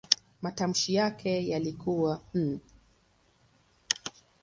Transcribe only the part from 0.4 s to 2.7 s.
Matamshi yake yalikuwa "n".